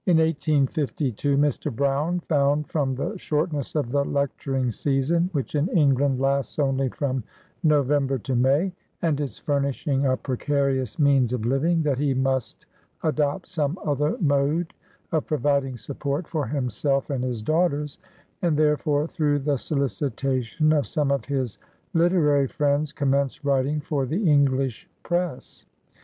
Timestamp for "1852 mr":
0.17-1.71